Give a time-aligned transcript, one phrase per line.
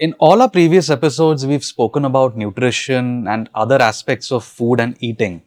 [0.00, 4.96] In all our previous episodes, we've spoken about nutrition and other aspects of food and
[5.00, 5.42] eating.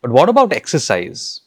[0.00, 1.42] But what about exercise?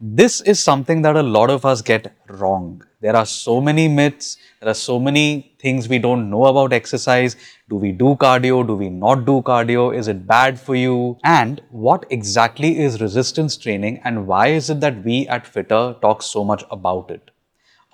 [0.00, 2.82] This is something that a lot of us get wrong.
[3.00, 7.36] There are so many myths, there are so many things we don't know about exercise.
[7.68, 8.66] Do we do cardio?
[8.66, 9.96] Do we not do cardio?
[9.96, 11.16] Is it bad for you?
[11.22, 16.22] And what exactly is resistance training and why is it that we at Fittr talk
[16.22, 17.30] so much about it?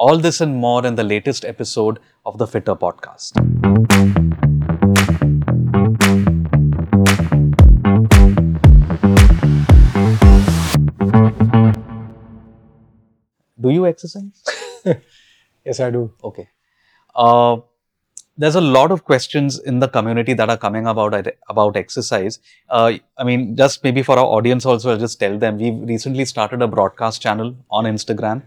[0.00, 3.34] All this and more in the latest episode of the Fittr podcast.
[13.60, 14.42] Do you exercise?
[15.66, 16.10] Yes, I do.
[16.24, 16.48] Okay.
[17.14, 17.58] Uh,
[18.38, 22.38] there's a lot of questions in the community that are coming about about exercise.
[22.70, 26.24] Uh, I mean, just maybe for our audience also, I'll just tell them we've recently
[26.24, 28.42] started a broadcast channel on Instagram,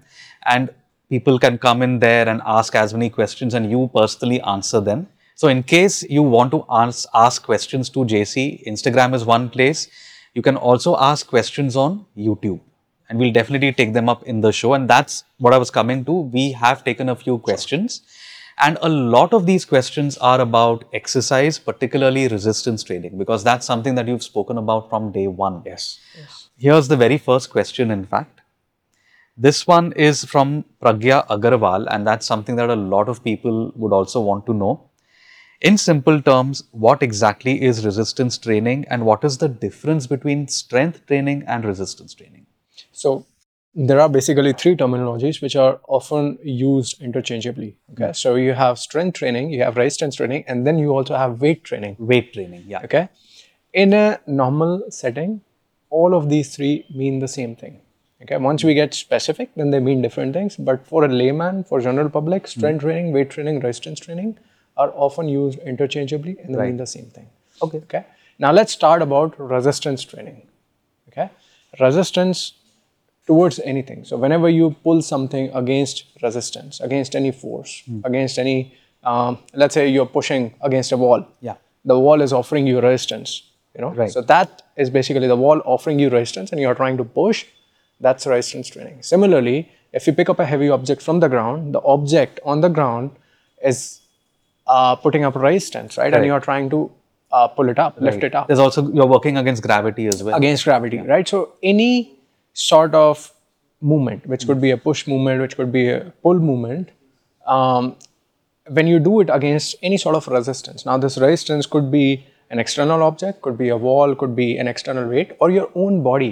[0.47, 0.72] and
[1.09, 5.07] people can come in there and ask as many questions, and you personally answer them.
[5.35, 9.88] So, in case you want to ask, ask questions to JC, Instagram is one place.
[10.33, 12.59] You can also ask questions on YouTube
[13.09, 14.73] and we'll definitely take them up in the show.
[14.73, 16.11] And that's what I was coming to.
[16.11, 18.02] We have taken a few questions,
[18.59, 23.95] and a lot of these questions are about exercise, particularly resistance training, because that's something
[23.95, 25.61] that you've spoken about from day one.
[25.66, 25.99] Yes.
[26.17, 26.49] yes.
[26.58, 28.42] Here's the very first question, in fact.
[29.36, 33.92] This one is from Pragya Agarwal, and that's something that a lot of people would
[33.92, 34.89] also want to know.
[35.62, 41.06] In simple terms, what exactly is resistance training, and what is the difference between strength
[41.08, 42.45] training and resistance training?
[42.92, 43.26] So
[43.73, 47.76] there are basically three terminologies which are often used interchangeably.
[47.94, 48.14] Okay.
[48.14, 51.64] So you have strength training, you have resistance training, and then you also have weight
[51.64, 51.95] training.
[51.98, 52.81] Weight training, yeah.
[52.84, 53.09] Okay.
[53.73, 55.42] In a normal setting,
[55.89, 57.81] all of these three mean the same thing.
[58.23, 58.38] Okay.
[58.38, 60.55] Once we get specific, then they mean different things.
[60.55, 64.38] But for a layman, for general public, strength training, weight training, resistance training
[64.77, 66.67] are often used interchangeably and they Right.
[66.69, 67.27] mean the same thing.
[67.61, 67.77] Okay.
[67.80, 68.03] Okay.
[68.39, 70.41] Now let's start about resistance training.
[71.09, 71.30] Okay.
[71.80, 72.53] Resistance
[73.27, 74.03] towards anything.
[74.05, 77.99] So whenever you pull something against resistance, against any force, Hmm.
[78.03, 81.25] against any, um, let's say you're pushing against a wall.
[81.42, 81.55] Yeah.
[81.86, 83.43] The wall is offering you resistance.
[83.75, 83.89] You know.
[83.89, 84.11] Right.
[84.11, 87.45] So that is basically the wall offering you resistance, and you're trying to push.
[88.05, 89.02] That's resistance training.
[89.02, 89.58] Similarly,
[89.99, 93.11] if you pick up a heavy object from the ground, the object on the ground
[93.71, 94.02] is
[94.67, 96.13] uh, putting up resistance, right?
[96.13, 96.92] And you're trying to
[97.31, 100.36] uh, pull it up, lift it up There's also you're working against gravity as well.
[100.36, 101.27] against gravity, right?
[101.27, 101.92] So any
[102.53, 103.31] sort of
[103.81, 106.89] movement, which could be a push movement, which could be a pull movement,
[107.45, 107.95] um,
[108.67, 110.86] when you do it against any sort of resistance.
[110.86, 114.67] Now, this resistance could be an external object, could be a wall, could be an
[114.67, 116.31] external weight, or your own body,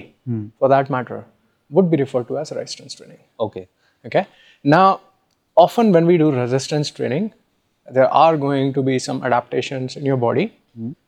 [0.60, 1.26] for that matter,
[1.72, 3.20] would be referred to as resistance training.
[3.40, 3.68] Okay.
[4.06, 4.28] Okay.
[4.64, 5.02] Now,
[5.56, 7.34] often when we do resistance training,
[7.90, 10.54] there are going to be some adaptations in your body,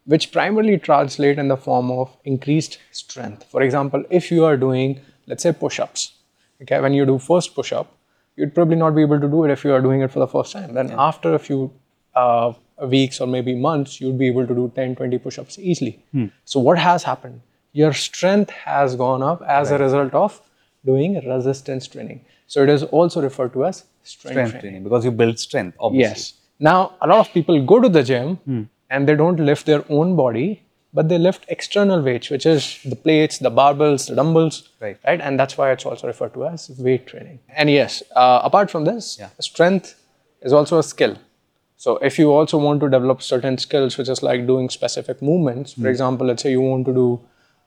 [0.06, 3.46] which primarily translate in the form of increased strength.
[3.50, 6.14] For example, if you are doing, let's say, push ups,
[6.62, 7.96] okay, when you do first push up,
[8.36, 10.28] you'd probably not be able to do it if you are doing it for the
[10.28, 10.74] first time.
[10.74, 11.72] Then, after a few
[12.16, 12.54] uh,
[12.88, 16.04] weeks or maybe months, you'd be able to do 10, 20 push ups easily.
[16.46, 17.42] So, what has happened?
[17.72, 20.42] Your strength has gone up as a result of
[20.86, 22.22] doing resistance training.
[22.48, 24.62] So, it is also referred to as strength, Strength training.
[24.62, 26.10] training because you build strength, obviously.
[26.10, 26.34] Yes.
[26.60, 30.16] Now, a lot of people go to the gym and they don't lift their own
[30.16, 30.62] body,
[30.94, 34.70] but they lift external weights, which is the plates, the barbells, the dumbbells.
[34.80, 34.98] Right.
[35.08, 35.20] Right.
[35.20, 37.40] And that's why it's also referred to as weight training.
[37.50, 39.30] And yes, uh, apart from this, Yeah.
[39.40, 39.96] strength
[40.42, 41.16] is also a skill.
[41.78, 45.74] So if you also want to develop certain skills, which is like doing specific movements,
[45.74, 47.20] for example, let's say you want to do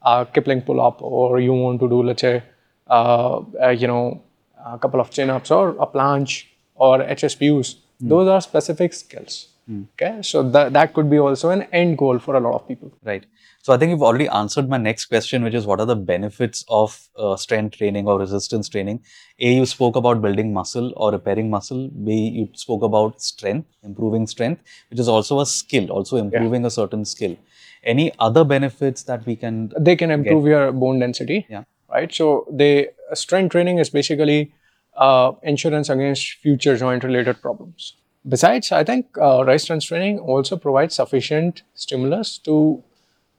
[0.02, 2.42] a kipping pull-up, or you want to do, let's say,
[2.88, 4.22] Uh, uh, you know,
[4.64, 7.76] a couple of chin-ups, or a planche, or HSPUs.
[8.00, 8.08] Hmm.
[8.08, 9.48] Those are specific skills.
[9.66, 9.82] Hmm.
[9.94, 12.92] Okay, so that that could be also an end goal for a lot of people.
[13.04, 13.26] Right.
[13.62, 16.64] So I think you've already answered my next question, which is what are the benefits
[16.68, 19.00] of uh, strength training or resistance training?
[19.40, 21.88] A, you spoke about building muscle or repairing muscle.
[21.88, 26.70] B, you spoke about strength, improving strength, which is also a skill, also improving a
[26.70, 27.36] certain skill.
[27.82, 29.72] Any other benefits that we can?
[29.76, 31.46] they can improve your bone density.
[31.48, 31.64] Yeah.
[31.88, 32.12] Right.
[32.12, 34.52] So the strength training is basically
[34.96, 37.94] uh, insurance against future joint related problems.
[38.28, 42.82] Besides, I think uh, resistance training also provides sufficient stimulus to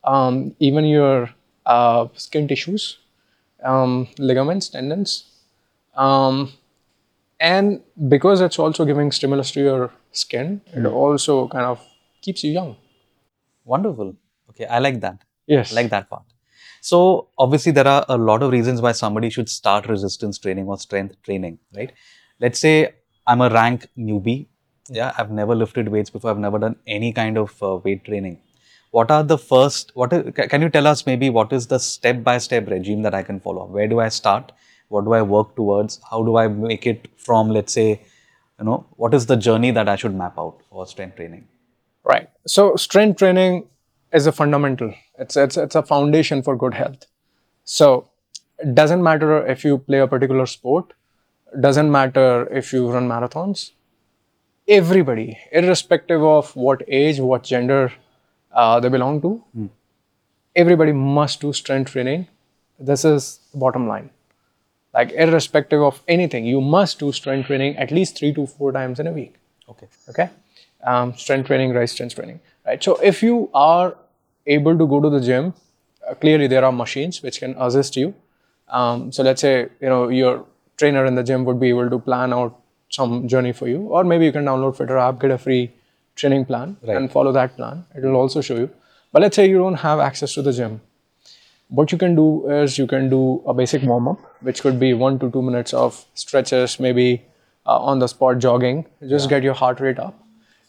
[0.06, 1.30] um, even your
[1.66, 3.00] uh, skin tissues,
[3.64, 5.26] um, ligaments, tendons,
[5.96, 6.54] um,
[7.40, 11.86] and because it's also giving stimulus to your skin, it also kind of
[12.22, 12.76] keeps you young.
[13.66, 14.16] Wonderful.
[14.50, 15.22] Okay, I like that.
[15.46, 15.72] Yes.
[15.72, 16.24] I like that part.
[16.90, 17.00] So
[17.38, 21.16] obviously there are a lot of reasons why somebody should start resistance training or strength
[21.24, 21.92] training, right?
[22.40, 22.76] Let's say
[23.26, 24.48] I'm a rank newbie
[24.90, 26.32] Yeah, I've never lifted weights before.
[26.32, 28.40] I've never done any kind of uh, weight training.
[28.92, 29.92] What are the first?
[29.96, 33.40] What is, can you tell us maybe what is the step-by-step regime that I can
[33.40, 33.66] follow?
[33.66, 34.52] Where do I start?
[34.88, 36.00] What do I work towards?
[36.10, 38.02] How do I make it from, let's say,
[38.60, 41.48] you know, what is the journey that I should map out for strength training?
[42.04, 42.30] Right.
[42.48, 43.68] So strength training
[44.14, 44.94] is a fundamental.
[45.18, 47.06] It's it's it's a foundation for good health.
[47.66, 48.10] So
[48.60, 50.94] it doesn't matter if you play a particular sport,
[51.54, 53.72] it doesn't matter if you run marathons.
[54.68, 57.94] Everybody, irrespective of what age, what gender
[58.54, 59.44] uh, they belong to,
[60.56, 62.28] everybody must do strength training.
[62.80, 64.10] This is the bottom line.
[64.94, 69.00] Like irrespective of anything, you must do strength training at least three to four times
[69.00, 69.36] in a week
[69.70, 69.88] Okay.
[70.10, 70.30] okay
[70.84, 73.96] um, strength training right strength training right so if you are
[74.48, 75.54] able to go to the gym
[76.08, 78.14] uh, clearly there are machines which can assist you.
[78.70, 80.46] Um, so let's say you know your
[80.78, 82.60] trainer in the gym would be able to plan out
[82.90, 85.72] some journey for you or maybe you can download Fittr app get a free
[86.16, 87.86] training plan and follow that plan.
[87.96, 88.70] It will also show you.
[89.12, 90.82] But let's say you don't have access to the gym.
[91.70, 94.94] What you can do is you can do a basic warm up, which could be
[94.94, 97.22] one to two minutes of stretches, maybe
[97.66, 100.18] uh, on the spot jogging, just get your heart rate up.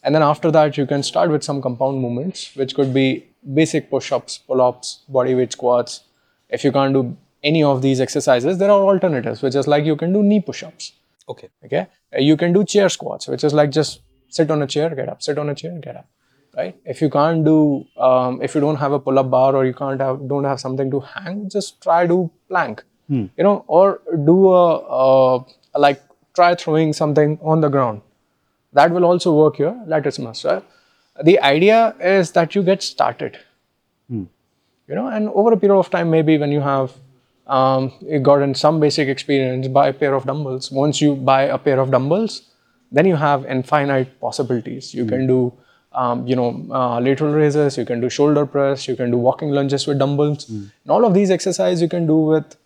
[0.03, 3.91] And then after that, you can start with some compound movements, which could be basic
[3.91, 6.03] push ups, pull ups, body weight squats.
[6.49, 9.97] If you can't do any of these exercises, there are alternatives, which is like you
[9.97, 10.93] can do knee push ups.
[11.29, 11.49] Okay.
[11.65, 11.87] Okay.
[12.19, 15.23] You can do chair squats, which is like just sit on a chair, get up,
[15.23, 16.07] sit on a chair, get up.
[16.57, 16.77] Right.
[16.85, 20.01] If you can't do, um, if you don't have a pull-up bar or you can't
[20.01, 22.83] have, don't have something to hang, just try to plank.
[23.09, 23.27] Hmm.
[23.37, 26.03] You know, or do a, a like
[26.35, 28.03] try throwing something on the ground.
[28.73, 29.81] That will also work here.
[29.87, 30.45] Latissimus.
[30.45, 30.65] Right?
[31.25, 33.39] The idea is that you get started.
[34.89, 36.93] You know and over a period of time maybe when you have
[37.47, 37.93] um,
[38.23, 40.71] gotten some basic experience buy a pair of dumbbells.
[40.71, 42.43] Once you buy a pair of dumbbells
[42.91, 44.95] then you have infinite possibilities.
[44.95, 45.53] You can do
[45.93, 49.51] um, you know uh, lateral raises you can do shoulder press you can do walking
[49.51, 50.49] lunges with dumbbells.
[50.49, 52.57] And all of these exercises you can do with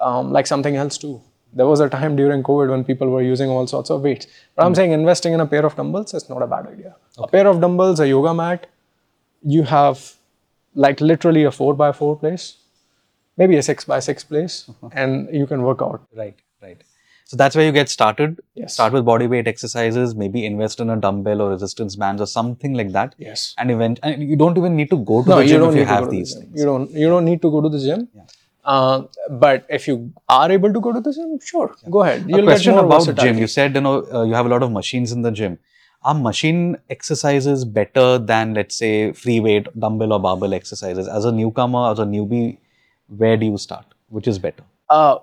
[0.00, 1.20] um, like something else too
[1.52, 4.64] there was a time during covid when people were using all sorts of weights but
[4.64, 4.76] i'm hmm.
[4.76, 7.60] saying investing in a pair of dumbbells is not a bad idea a pair of
[7.60, 8.66] dumbbells a yoga mat
[9.42, 10.14] you have
[10.74, 12.56] like literally a four by four place,
[13.36, 14.90] maybe a six by six place, uh-huh.
[14.92, 16.02] and you can work out.
[16.14, 16.82] Right, right.
[17.24, 18.40] So that's where you get started.
[18.54, 18.74] Yes.
[18.74, 22.74] Start with body weight exercises, maybe invest in a dumbbell or resistance bands or something
[22.74, 23.14] like that.
[23.18, 23.54] Yes.
[23.56, 25.74] And event and you don't even need to go to No, the you don't if
[25.74, 26.42] need you have the these gym.
[26.42, 26.58] things.
[26.58, 26.90] You don't.
[26.90, 28.08] You don't need to go to the gym.
[28.64, 32.24] Uh, but if you are able to go to the gym, sure, go ahead.
[32.24, 33.38] A You'll question get about gym.
[33.38, 35.58] You said you know uh, you have a lot of machines in the gym.
[36.02, 41.08] Are machine exercises better than let's say free weight dumbbell or barbell exercises?
[41.08, 42.58] As a newcomer, as a newbie,
[43.08, 43.84] where do you start?
[44.08, 44.62] Which is better?
[44.88, 45.18] Uh,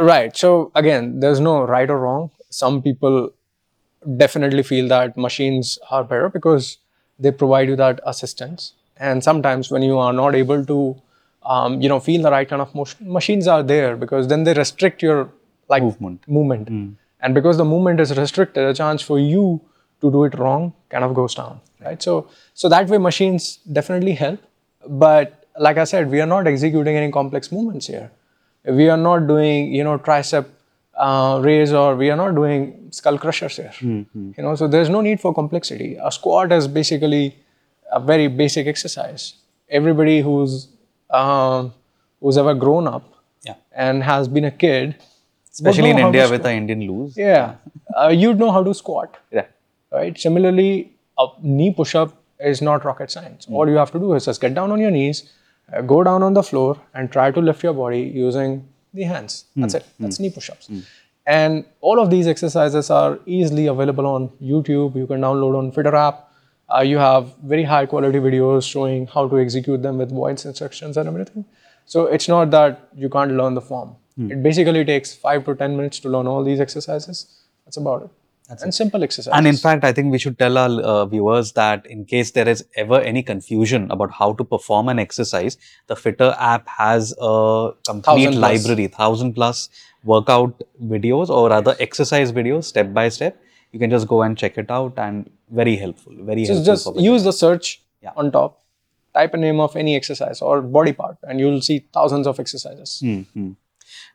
[0.00, 0.36] right.
[0.36, 2.30] So again, there's no right or wrong.
[2.50, 3.32] Some people
[4.16, 6.78] definitely feel that machines are better because
[7.18, 8.74] they provide you that assistance.
[8.96, 11.00] And sometimes when you are not able to,
[11.42, 14.52] um, you know, feel the right kind of motion, machines are there because then they
[14.54, 15.30] restrict your
[15.68, 16.26] like Movement.
[16.28, 16.96] movement.
[17.22, 19.60] And because the movement is restricted, a chance for you
[20.00, 22.02] to do it wrong kind of goes down, right?
[22.02, 24.40] So, so that way machines definitely help.
[24.88, 28.10] But like I said, we are not executing any complex movements here.
[28.64, 30.46] We are not doing, you know, tricep
[30.96, 33.72] uh, raise or we are not doing skull crushers here.
[33.80, 35.96] You know, so there's no need for complexity.
[36.02, 37.36] A squat is basically
[37.92, 39.34] a very basic exercise.
[39.68, 40.68] Everybody who's
[41.10, 41.72] um,
[42.20, 43.04] who's ever grown up
[43.44, 43.54] Yeah.
[43.72, 44.96] and has been a kid,
[45.52, 47.16] Especially in know how to India with the Indian loose.
[47.16, 47.54] Yeah,
[47.96, 49.46] uh, you'd know how to squat, Yeah.
[49.92, 50.18] right?
[50.18, 53.46] Similarly, a knee push-up is not rocket science.
[53.50, 55.30] All you have to do is just get down on your knees,
[55.72, 59.44] uh, go down on the floor, and try to lift your body using the hands.
[59.56, 59.84] That's it.
[59.98, 60.70] That's knee push-ups.
[61.26, 64.96] And all of these exercises are easily available on YouTube.
[64.96, 66.29] You can download on Fittr app.
[66.74, 70.96] Uh, you have very high quality videos showing how to execute them with voice instructions
[70.96, 71.44] and everything.
[71.86, 73.96] So it's not that you can't learn the form.
[74.18, 77.26] It basically takes five to ten minutes to learn all these exercises.
[77.64, 78.10] That's about it.
[78.50, 79.32] That's and simple exercises.
[79.34, 82.46] And in fact, I think we should tell our uh, viewers that in case there
[82.46, 87.70] is ever any confusion about how to perform an exercise, the Fittr app has a
[87.86, 88.42] complete Thousand plus.
[88.42, 89.70] library, thousand plus
[90.04, 93.40] workout videos or rather exercise videos, step by step.
[93.72, 96.12] You can just go and check it out, and very helpful.
[96.18, 96.94] Very just helpful.
[96.94, 98.12] just use the search Yeah.
[98.16, 98.60] on top,
[99.14, 103.00] type a name of any exercise or body part, and you'll see thousands of exercises.
[103.04, 103.56] Mhm.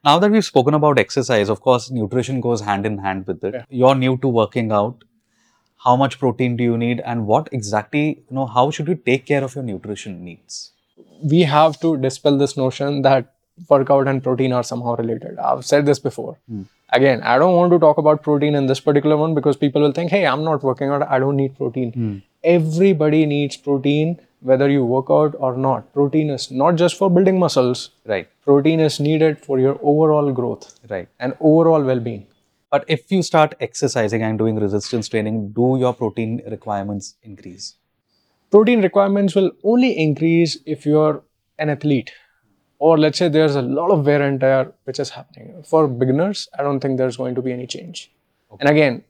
[0.03, 3.63] Now that we've spoken about exercise, of course, nutrition goes hand in hand with it.
[3.69, 5.03] You're new to working out.
[5.85, 9.25] How much protein do you need, and what exactly, you know, how should you take
[9.25, 10.71] care of your nutrition needs?
[11.23, 13.34] We have to dispel this notion that
[13.69, 15.37] workout and protein are somehow related.
[15.39, 16.37] I've said this before.
[16.49, 16.63] Hmm.
[16.93, 19.91] Again, I don't want to talk about protein in this particular one because people will
[19.91, 21.91] think, hey, I'm not working out, I don't need protein.
[21.93, 22.17] Hmm.
[22.43, 25.91] Everybody needs protein, whether you work out or not.
[25.93, 28.27] Protein is not just for building muscles, Right.
[28.43, 31.07] protein is needed for your overall growth Right.
[31.19, 32.27] and overall well being.
[32.69, 37.75] But if you start exercising and doing resistance training, do your protein requirements increase?
[38.51, 41.21] protein requirements will only increase if you're
[41.59, 42.11] an athlete
[42.79, 46.47] or let's say there's a lot of wear and tear which is happening for beginners
[46.59, 48.11] i don't think there's going to be any change
[48.59, 49.03] and again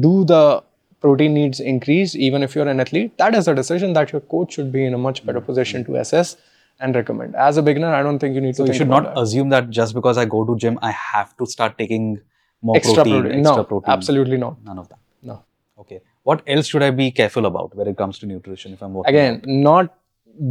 [0.00, 0.62] do the
[1.00, 4.54] protein needs increase even if you're an athlete that is a decision that your coach
[4.54, 5.46] should be in a much better mm-hmm.
[5.46, 6.36] position to assess
[6.80, 9.04] and recommend as a beginner i don't think you need So to you should not
[9.08, 9.18] that.
[9.22, 12.20] assume that just because I go to gym, I have to start taking
[12.62, 13.92] more extra protein, protein extra no protein.
[13.96, 14.98] absolutely not None of that.
[15.22, 15.42] no
[15.82, 16.00] Okay.
[16.22, 19.14] What else should I be careful about when it comes to nutrition if I'm working?
[19.14, 19.92] again not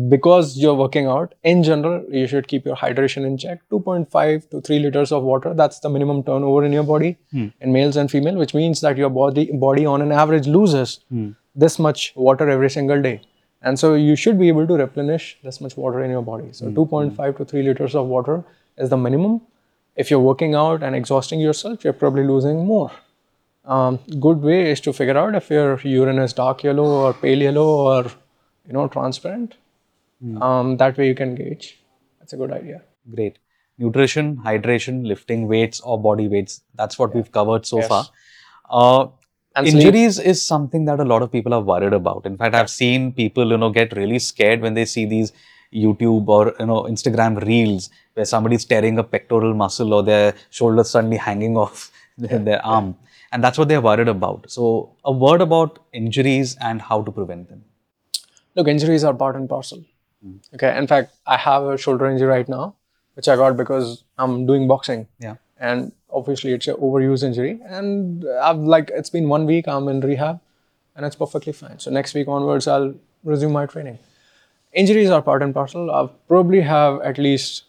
[0.09, 3.59] because you're working out in general you should keep your hydration in check.
[3.71, 7.47] 2.5 to 3 liters of water that's the minimum turnover in your body hmm.
[7.61, 11.31] in males and female which means that your body body on an average loses hmm.
[11.55, 13.21] this much water every single day.
[13.63, 16.51] And so you should be able to replenish this much water in your body.
[16.51, 16.75] So hmm.
[16.75, 18.43] 2.5 to 3 liters of water
[18.77, 19.41] is the minimum.
[19.95, 22.91] If you're working out and exhausting yourself you're probably losing more.
[23.65, 27.37] Um, good way is to figure out if your urine is dark yellow or pale
[27.37, 28.05] yellow or
[28.65, 29.55] you know transparent
[30.41, 31.79] um, that way you can gauge
[32.19, 32.81] that's a good idea
[33.15, 33.39] Great.
[33.77, 36.61] Nutrition, hydration, lifting weights or body weights.
[36.75, 37.87] That's what we've covered so Yes.
[37.87, 38.05] far.
[38.69, 39.07] Uh,
[39.55, 39.75] And sleep.
[39.75, 42.25] injuries is something that a lot of people are worried about.
[42.25, 45.33] In fact, I've seen people, you know, get really scared when they see these
[45.73, 50.83] YouTube or you know Instagram reels where somebody's tearing a pectoral muscle or their shoulder
[50.83, 52.95] suddenly hanging off their, their arm,
[53.31, 54.49] and that's what they're worried about.
[54.51, 57.63] So, a word about injuries and how to prevent them.
[58.55, 59.83] look injuries are part and parcel
[60.53, 62.75] okay in fact i have a shoulder injury right now
[63.15, 65.07] which i got because i'm doing boxing.
[65.19, 65.35] Yeah.
[65.59, 67.59] and obviously it's an overuse injury.
[67.65, 70.39] And i've like it's been one week i'm in rehab
[70.95, 71.79] and it's perfectly fine.
[71.79, 73.99] So next week onwards i'll resume my training.
[74.73, 75.91] Injuries are part and parcel.
[75.91, 77.63] I've probably have at least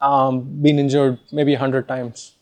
[0.00, 2.32] um, been injured maybe 100 times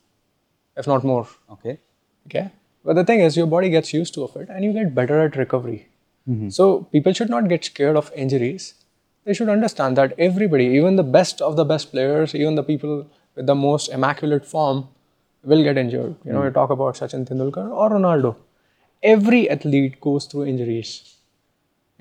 [0.76, 1.26] if not more.
[1.50, 1.78] Okay.
[2.26, 2.50] okay?
[2.84, 5.36] But the thing is your body gets used to it and you get better at
[5.36, 5.88] recovery.
[6.50, 8.74] So people should not get scared of injuries
[9.24, 13.06] they should understand that everybody even the best of the best players even the people
[13.36, 14.88] with the most immaculate form
[15.42, 16.16] will get injured.
[16.24, 16.46] You know hmm.
[16.46, 18.36] you talk about sachin tendulkar or ronaldo.
[19.02, 21.16] Every athlete goes through injuries.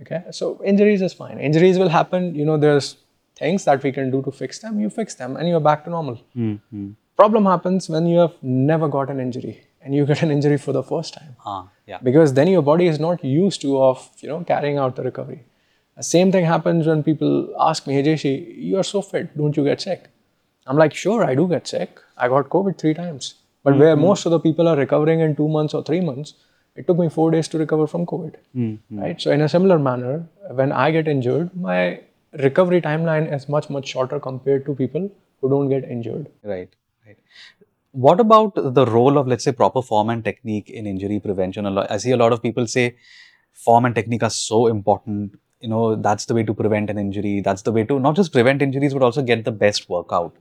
[0.01, 0.23] Okay?
[0.31, 1.39] So injuries is fine.
[1.39, 2.35] Injuries will happen.
[2.35, 2.97] You know there's
[3.35, 4.79] things that we can do to fix them.
[4.79, 6.15] You fix them and you're back to normal.
[6.33, 6.91] Hmm, hmm.
[7.15, 10.73] Problem happens when you have never got an injury and you get an injury for
[10.73, 11.35] the first time.
[11.45, 11.99] Ah, yeah.
[12.01, 15.43] because then your body is not used to of you know carrying out the recovery
[16.01, 19.35] same thing happens when people ask me hey JC, you are so fit.
[19.37, 20.09] Don't you get sick?
[20.67, 21.99] I'm like sure i do get sick.
[22.17, 23.35] I got covid three times.
[23.63, 24.05] But where mm-hmm.
[24.05, 26.33] most of the people are recovering in two months or three months
[26.75, 28.35] it took me four days to recover from covid.
[28.55, 28.99] Mm-hmm.
[28.99, 29.21] Right?
[29.21, 32.01] So in a similar manner when i get injured my
[32.33, 35.09] recovery timeline is much much shorter compared to people
[35.41, 36.27] who don't get injured.
[36.43, 36.69] Right,
[37.05, 37.17] right.
[37.91, 41.65] What about the role of, let's say, proper form and technique in injury prevention?
[41.65, 42.95] I see a lot of people say
[43.51, 45.39] form and technique are so important.
[45.61, 47.41] You know, that's the way to prevent an injury.
[47.41, 50.35] That's the way to not just prevent injuries, but also get the best workout.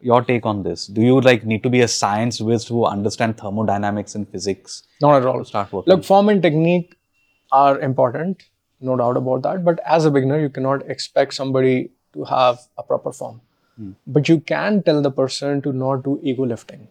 [0.00, 0.86] Your take on this?
[0.86, 5.16] Do you like need to be a science whiz to understand thermodynamics and physics not
[5.22, 5.92] at all start working?
[5.92, 6.94] Look, form and technique
[7.50, 8.44] are important,
[8.80, 9.64] no doubt about that.
[9.64, 13.40] But as a beginner, you cannot expect somebody to have a proper form.
[14.08, 16.88] But you can tell the person to not do ego lifting.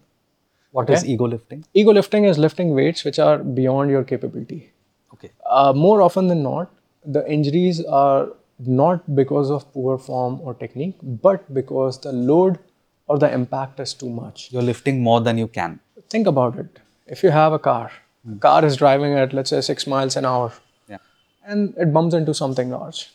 [0.72, 1.66] what is ego lifting?
[1.74, 4.72] Ego lifting is lifting weights which are beyond your capability.
[5.14, 5.32] Okay.
[5.50, 6.72] Uh, more often than not,
[7.16, 12.60] the injuries are not because of poor form or technique, but because the load
[13.08, 14.52] or the impact is too much.
[14.52, 15.80] You're lifting more than you can.
[16.10, 16.80] Think about it.
[17.06, 17.92] If you have a car,
[18.32, 20.52] a car is driving at let's say six miles an hour,
[20.90, 20.98] Yeah.
[21.46, 23.10] and it bumps into something large,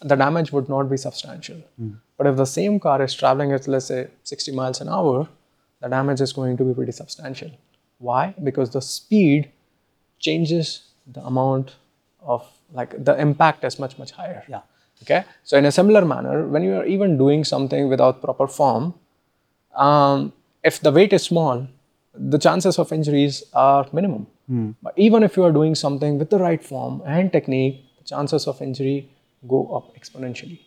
[0.00, 1.58] the damage would not be substantial.
[1.78, 1.92] Hmm.
[2.18, 5.28] But if the same car is traveling at let's say 60 miles an hour,
[5.80, 7.50] the damage is going to be pretty substantial.
[7.98, 8.34] Why?
[8.42, 9.50] Because the speed
[10.18, 11.76] changes the amount
[12.20, 14.44] of like the impact is much much higher.
[14.48, 14.62] Yeah.
[15.02, 15.24] Okay.
[15.44, 18.94] So in a similar manner, when you are even doing something without proper form,
[19.74, 20.32] um,
[20.64, 21.66] if the weight is small,
[22.14, 24.26] the chances of injuries are minimum.
[24.82, 28.46] But even if you are doing something with the right form and technique, the chances
[28.46, 29.10] of injury
[29.46, 30.60] go up exponentially.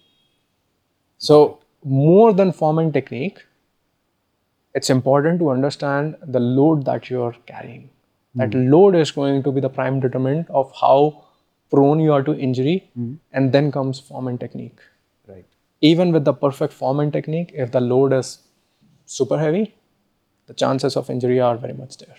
[1.18, 3.40] So more than form and technique,
[4.76, 7.90] it's important to understand the load that you are carrying.
[8.36, 11.26] That load is going to be the prime determinant of how
[11.70, 13.14] prone you are to injury, hmm.
[13.32, 14.80] and then comes form and technique
[15.28, 15.46] Right.
[15.82, 18.40] even with the perfect form and technique, if the load is
[19.06, 19.76] super heavy,
[20.48, 22.16] the chances of injury are very much there.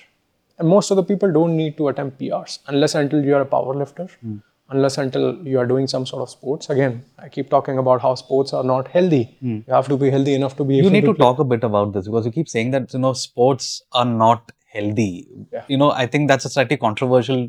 [0.59, 3.47] And most of the people don't need to attempt PRs unless until you are a
[3.47, 4.37] power lifter, hmm.
[4.69, 6.71] unless until you are doing some sort of sports.
[6.71, 9.37] Again, I keep talking about how sports are not healthy.
[9.40, 9.59] Hmm.
[9.66, 11.64] You have to be healthy enough to be You need to to talk a bit
[11.64, 15.28] about this because you keep saying that you know sports are not healthy.
[15.52, 15.64] Yeah.
[15.69, 17.49] You know, I think that's a slightly controversial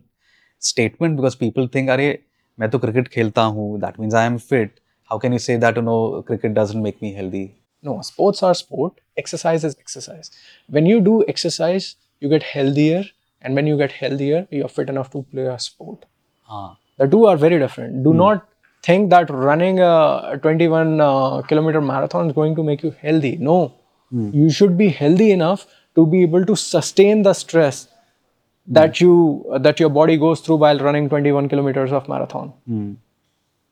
[0.60, 2.18] statement because people think, "अरे
[2.60, 4.70] मैं तो cricket खेलता हूँ, that means I am fit."
[5.10, 7.44] How can you say that you know cricket doesn't make me healthy?
[7.84, 8.92] No, sports are sport.
[9.16, 10.30] Exercise is exercise.
[10.68, 13.04] When you do exercise, you get healthier,
[13.42, 16.04] and when you get healthier, you're fit enough to play a sport.
[16.48, 18.02] Ah, The two are very different.
[18.02, 18.46] Do not
[18.82, 23.36] think that running a 21 uh, kilometer marathon is going to make you healthy.
[23.36, 23.74] No,
[24.32, 27.88] you should be healthy enough to be able to sustain the stress
[28.67, 28.73] Hmm.
[28.73, 32.53] that you that your body goes through while running 21 kilometers of marathon.
[32.65, 32.93] Hmm.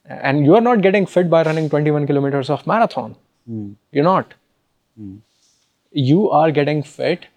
[0.05, 3.15] And you are not getting fit by running 21 kilometers of marathon.
[3.47, 3.73] Hmm.
[3.91, 4.33] You're not.
[5.91, 7.27] You are getting fit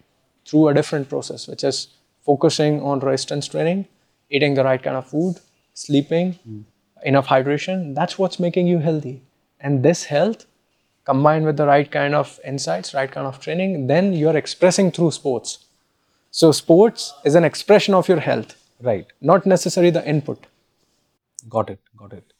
[0.45, 1.87] through a different process, which is
[2.21, 3.87] focusing on resistance training,
[4.29, 5.39] eating the right kind of food,
[5.73, 6.39] sleeping,
[7.03, 7.95] enough hydration.
[7.95, 9.21] That's what's making you healthy.
[9.59, 10.45] And this health,
[11.05, 15.11] combined with the right kind of insights, right kind of training, then you're expressing through
[15.11, 15.65] sports.
[16.35, 19.05] So, sports is an expression of your health, right.
[19.21, 20.47] not necessarily the input.
[21.47, 21.79] Got it.
[21.95, 22.33] Got it.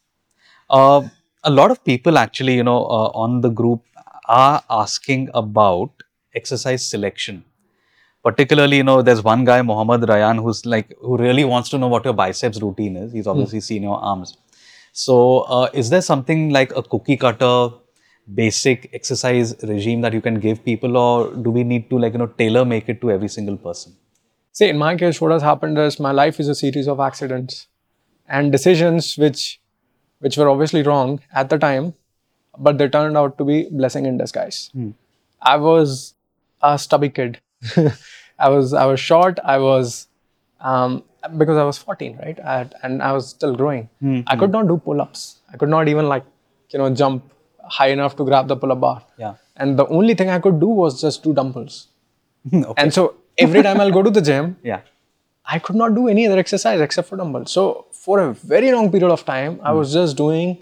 [0.68, 1.08] Uh,
[1.44, 3.84] a lot of people actually, you know, uh, on the group
[4.28, 5.92] are asking about
[6.34, 7.46] exercise selection.
[8.24, 11.88] Particularly, you know, there's one guy, Mohammad Rayan, who's like, who really wants to know
[11.88, 13.14] what your biceps routine is.
[13.14, 14.36] He's obviously seen your arms.
[14.92, 17.70] So, uh, is there something like a cookie cutter,
[18.34, 22.20] basic exercise regime that you can give people, or do we need to, like, you
[22.20, 23.96] know, tailor make it to every single person?
[24.52, 27.68] See, in my case, what has happened is my life is a series of accidents
[28.28, 29.60] and decisions which
[30.20, 31.94] which were obviously wrong at the time,
[32.58, 34.70] but they turned out to be blessing in disguise.
[34.74, 34.92] Hmm.
[35.42, 36.14] I was
[36.62, 37.42] a stubby kid.
[38.40, 39.40] I was I was short.
[39.44, 40.08] I was
[40.62, 41.04] um,
[41.38, 42.40] because I was 14, right?
[42.40, 43.90] I had, and I was still growing.
[44.00, 44.22] Hmm.
[44.28, 44.60] I could hmm.
[44.60, 45.40] not do pull-ups.
[45.52, 46.24] I could not even like
[46.70, 47.24] you know jump
[47.64, 49.04] high enough to grab the pull-up bar.
[49.18, 49.36] Yeah.
[49.56, 51.88] And the only thing I could do was just do dumbbells.
[52.54, 52.74] okay.
[52.78, 54.82] And so every time I'll go to the gym, yeah.
[55.46, 57.52] I could not do any other exercise except for dumbbells.
[57.52, 60.00] So for a very long period of time, I was hmm.
[60.00, 60.58] just doing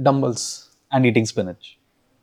[0.00, 0.70] dumbbells.
[0.90, 1.78] And eating spinach.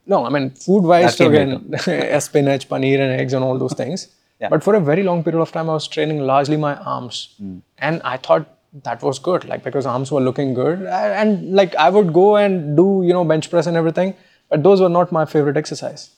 [0.05, 3.73] No, I mean food wise, That so again, spinach, paneer, and eggs, and all those
[3.73, 4.07] things.
[4.39, 4.49] Yeah.
[4.49, 7.59] But for a very long period of time, I was training largely my arms, hmm.
[7.77, 11.89] and I thought that was good, like because arms were looking good, and like I
[11.89, 14.15] would go and do you know bench press and everything,
[14.49, 16.09] but those were not my favorite exercise.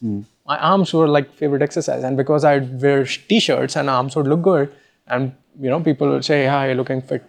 [0.46, 4.42] My arms were like favorite exercise, and because I wear t-shirts and arms would look
[4.42, 4.74] good,
[5.08, 7.24] and you know people would say, "Yeah, you're looking fit."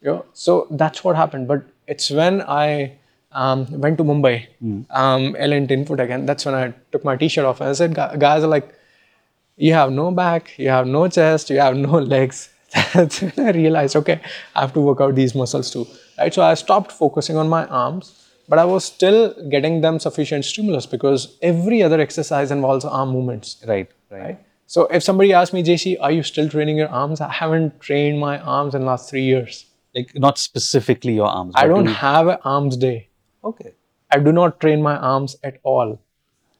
[0.00, 1.48] You know, so that's what happened.
[1.48, 2.98] But it's when I
[3.32, 4.46] um, went to Mumbai,
[4.90, 6.26] um, Ellen Tinfoot again.
[6.26, 8.74] That's when I took my t-shirt off and I said, guys are like,
[9.56, 12.50] you have no back, you have no chest, you have no legs.
[12.94, 14.20] That's when I realized, okay,
[14.54, 15.86] I have to work out these muscles too.
[16.18, 16.32] Right.
[16.34, 20.86] So I stopped focusing on my arms, but I was still getting them sufficient stimulus
[20.86, 23.88] because every other exercise involves arm movements Right.
[24.10, 24.20] Right.
[24.22, 24.38] right?
[24.66, 27.20] So if somebody asks me, JC, are you still training your arms?
[27.20, 29.66] I haven't trained my arms in last three years.
[29.94, 31.54] Like not specifically your arms.
[31.56, 33.08] I don't you- have an arms day.
[33.44, 33.72] Okay.
[34.10, 36.00] I do not train my arms at all,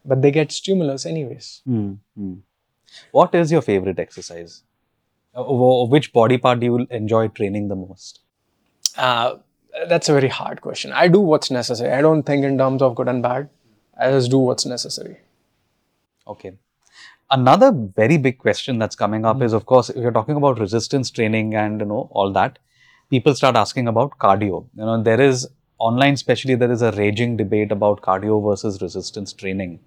[0.04, 1.62] but they get stimulus anyways.
[1.64, 2.34] Hmm, hmm.
[3.12, 4.62] What is your favorite exercise?
[5.34, 8.20] Wh- which body part do you enjoy training the most?
[8.96, 9.36] Uh,
[9.88, 10.92] that's a very hard question.
[10.92, 11.92] I do what's necessary.
[11.92, 13.48] I don't think in terms of good and bad.
[13.98, 15.18] I just do what's necessary.
[16.26, 16.52] Okay.
[17.30, 21.10] Another very big question that's coming up is, of course, if you're talking about resistance
[21.10, 22.58] training and you know all that,
[23.10, 24.66] people start asking about cardio.
[24.76, 29.32] You know, there is online, especially, there is a raging debate about cardio versus resistance
[29.32, 29.80] training.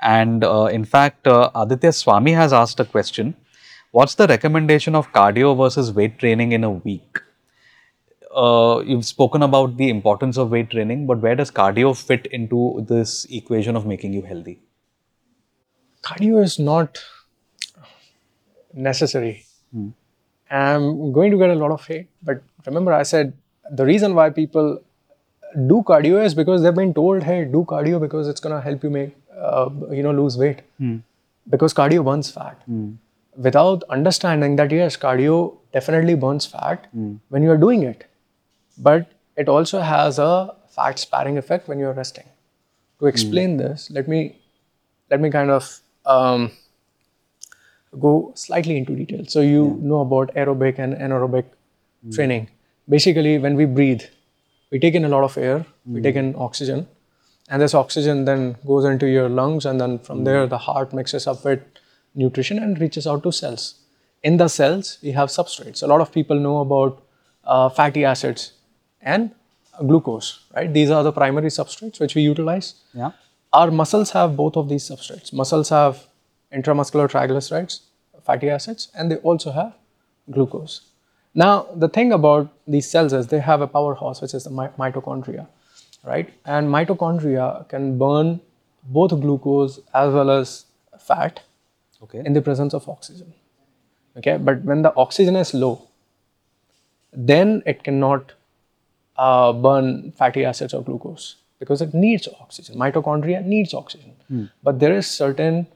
[0.00, 3.34] And uh, in fact, uh, Aditya Swami has asked a question:
[3.96, 7.20] What's the recommendation of cardio versus weight training in a week?
[8.34, 12.84] Uh, you've spoken about the importance of weight training, but where does cardio fit into
[12.86, 14.58] this equation of making you healthy?
[16.02, 16.98] cardio is not
[18.74, 19.46] necessary.
[20.50, 23.32] I'm going to get a lot of hate, but remember, I said
[23.70, 24.78] the reason why people
[25.72, 28.90] do cardio is because they've been told, "Hey, do cardio because it's gonna help you
[28.90, 30.62] make, uh, you know, lose weight."
[31.56, 32.62] Because cardio burns fat.
[33.36, 37.16] Without understanding that yes, cardio definitely burns fat hmm.
[37.28, 38.06] when you are doing it,
[38.78, 42.24] but it also has a fat sparing effect when you are resting.
[42.24, 43.08] To hmm.
[43.08, 44.36] explain this, let me
[45.10, 46.50] let me kind of um,
[48.00, 49.24] go slightly into detail.
[49.26, 51.44] So you know about aerobic and anaerobic
[52.02, 52.10] hmm.
[52.10, 52.48] training.
[52.88, 54.02] Basically, when we breathe,
[54.70, 56.86] we take in a lot of air, we take in oxygen,
[57.48, 61.26] and this oxygen then goes into your lungs and then from there the heart mixes
[61.26, 61.60] up with
[62.16, 63.64] nutrition and reaches out to cells.
[64.22, 65.82] In the cells we have substrates.
[65.82, 67.02] A lot of people know about
[67.44, 68.52] uh, fatty acids
[69.02, 69.30] and
[69.86, 70.72] glucose right?
[70.72, 72.74] These are the primary substrates which we utilize.
[72.94, 73.12] Yeah.
[73.52, 75.32] our muscles have both of these substrates.
[75.40, 75.98] Muscles have
[76.58, 77.74] intramuscular triglycerides
[78.28, 79.72] fatty acids and they also have
[80.36, 80.74] glucose.
[81.34, 81.52] Now
[81.84, 85.46] the thing about these cells is they have a powerhouse which is the mi- mitochondria
[86.04, 86.32] right?
[86.44, 88.40] And mitochondria can burn
[88.98, 90.64] both glucose as well as
[91.10, 91.40] fat
[92.02, 92.22] Okay.
[92.24, 93.32] in the presence of oxygen.
[94.16, 94.36] Okay?
[94.36, 95.88] But when the oxygen is low
[97.12, 98.32] then it cannot
[99.16, 102.76] uh, burn fatty acids or glucose because it needs oxygen.
[102.76, 104.12] Mitochondria needs oxygen.
[104.62, 105.66] But there is certain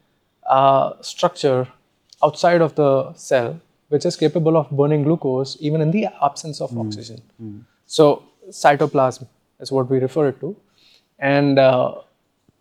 [0.46, 1.66] uh, structure
[2.22, 6.76] outside of the cell which is capable of burning glucose even in the absence of
[6.78, 7.22] oxygen.
[7.86, 9.26] So cytoplasm
[9.60, 10.54] is what we refer it to.
[11.18, 11.94] And uh,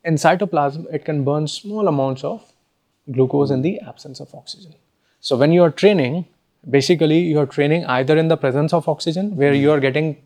[0.05, 2.41] in cytoplasm it can burn small amounts of
[3.11, 4.73] glucose in the absence of oxygen.
[5.19, 6.25] So when you are training,
[6.69, 10.17] basically you are training either in the presence of oxygen where you are getting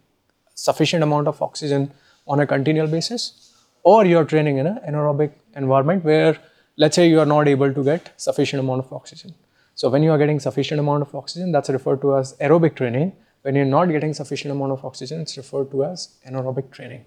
[0.55, 1.91] sufficient amount of oxygen
[2.27, 6.37] on a continual basis or you are training in an anaerobic environment where
[6.77, 9.33] let's say you are not able to get sufficient amount of oxygen.
[9.75, 13.13] So when you are getting sufficient amount of oxygen that's referred to as aerobic training.
[13.41, 17.05] When you're not getting sufficient amount of oxygen it's referred to as anaerobic training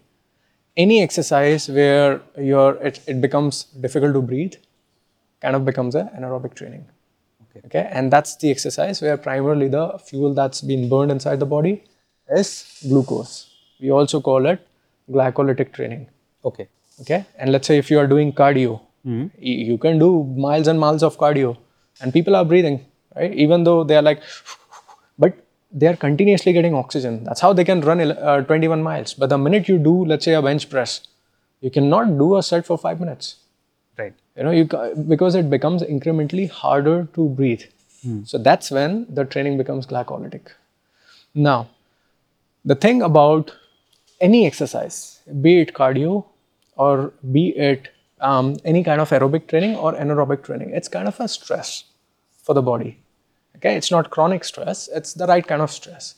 [0.77, 4.55] any exercise where your it, it becomes difficult to breathe
[5.40, 6.87] kind of becomes an anaerobic training.
[7.51, 7.66] Okay.
[7.66, 7.88] okay?
[7.92, 11.85] And that's the exercise where primarily the fuel that's been burned inside the body
[12.29, 13.51] is glucose.
[13.81, 14.66] We also call it
[15.11, 16.09] glycolytic training.
[16.44, 16.68] Okay.
[17.01, 17.27] okay?
[17.38, 18.81] And let's say if you are doing cardio
[19.49, 21.57] y- you can do miles and miles of cardio.
[22.01, 23.33] And people are breathing right?
[23.33, 24.22] Even though they are like
[25.18, 25.35] but
[25.72, 27.25] they are continuously getting oxygen.
[27.25, 29.14] That's how they can run uh, 21 miles.
[29.14, 31.07] But the minute you do let's say a bench press
[31.61, 33.37] you cannot do a set for 5 minutes.
[33.99, 34.14] Right.
[34.37, 34.64] You know you
[35.09, 37.62] because it becomes incrementally harder to breathe.
[38.25, 40.49] So that's when the training becomes glycolytic.
[41.35, 41.68] Now
[42.64, 43.53] the thing about
[44.20, 46.25] any exercise be it cardio
[46.77, 47.88] or be it
[48.20, 51.85] um, any kind of aerobic training or anaerobic training it's kind of a stress
[52.42, 52.99] for the body.
[53.57, 53.77] Okay?
[53.77, 56.14] It's not chronic stress it's the right kind of stress.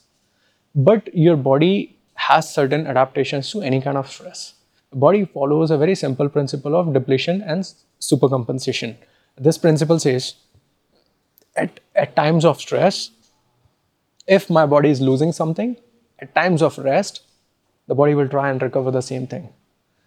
[0.75, 4.55] But your body has certain adaptations to any kind of stress.
[4.93, 7.67] Body follows a very simple principle of depletion and
[8.01, 8.97] supercompensation.
[9.37, 10.35] This principle says
[11.57, 13.11] at, at times of stress,
[14.27, 15.77] if my body is losing something,
[16.19, 17.23] at times of rest,
[17.87, 19.49] the body will try and recover the same thing.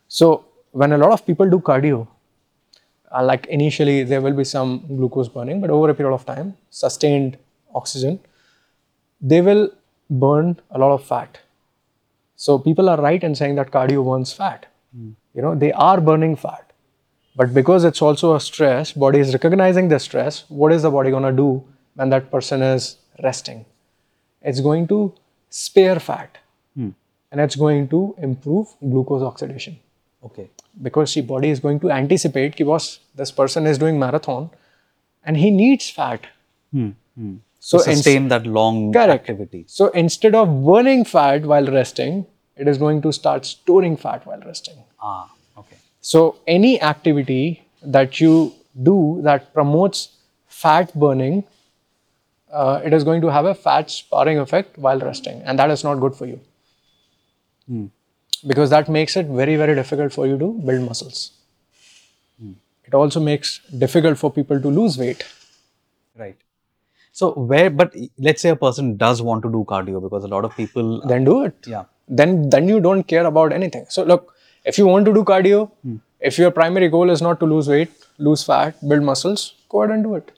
[0.07, 2.07] So, when a lot of people do cardio,
[3.13, 6.55] uh, like initially there will be some glucose burning, but over a period of time,
[6.69, 7.37] sustained
[7.73, 8.19] oxygen,
[9.19, 9.69] they will
[10.09, 11.39] burn a lot of fat.
[12.35, 14.65] So people are right in saying that cardio burns fat.
[15.33, 16.70] You know, they are burning fat.
[17.35, 21.11] But because it's also a stress, body is recognizing the stress, what is the body
[21.11, 21.63] gonna do
[21.95, 23.65] when that person is resting?
[24.41, 25.13] It's going to
[25.49, 26.37] spare fat
[26.75, 26.89] hmm.
[27.31, 29.77] and it's going to improve glucose oxidation
[30.23, 30.49] Okay.
[30.81, 34.49] because the body is going to anticipate कि boss this person is doing marathon
[35.25, 36.27] and he needs fat
[36.71, 36.89] hmm.
[37.15, 37.35] Hmm.
[37.59, 39.29] So so ins- sustain that long Correct.
[39.29, 39.65] activity.
[39.67, 44.39] so instead of burning fat while resting it is going to start storing fat while
[44.45, 45.29] resting Ah.
[46.01, 50.09] So any activity that you do that promotes
[50.47, 51.43] fat burning
[52.51, 55.83] uh, it is going to have a fat sparring effect while resting and that is
[55.83, 56.39] not good for you
[58.47, 61.31] because that makes it very very difficult for you to build muscles
[62.85, 65.23] it also makes difficult for people to lose weight
[66.17, 66.37] Right.
[67.13, 70.45] So where, but let's say a person does want to do cardio because a lot
[70.45, 71.01] of people.
[71.07, 71.83] then do it yeah.
[72.07, 75.59] then then you don't care about anything so look if you want to do cardio
[76.19, 79.95] if your primary goal is not to lose weight lose fat build muscles go ahead
[79.97, 80.31] and do it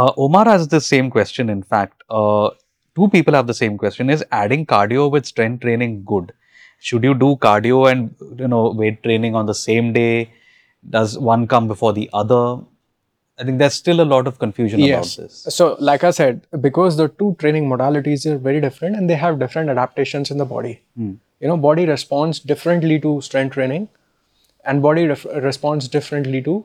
[0.00, 1.50] Uh, Omar has the same question.
[1.52, 2.48] In fact, uh,
[2.98, 6.32] two people have the same question: Is adding cardio with strength training good?
[6.88, 8.02] Should you do cardio and
[8.42, 10.10] you know weight training on the same day?
[10.96, 12.42] Does one come before the other?
[13.38, 15.40] I think there's still a lot of confusion about this.
[15.60, 19.40] So, like I said, because the two training modalities are very different and they have
[19.46, 20.74] different adaptations in the body.
[21.40, 23.88] You know, body responds differently to strength training,
[24.64, 26.64] and body ref- responds differently to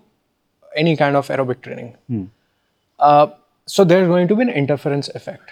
[0.76, 1.98] any kind of aerobic training.
[3.00, 3.28] Uh,
[3.66, 5.50] so there's going to be an interference effect.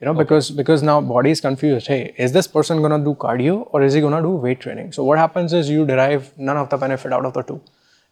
[0.00, 1.86] You know, because because now body is confused.
[1.86, 4.92] Hey, is this person gonna do cardio or is he gonna do weight training?
[4.92, 7.60] So what happens is you derive none of the benefit out of the two.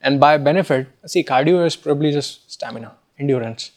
[0.02, 3.70] And by benefit, see, cardio is probably just stamina, endurance,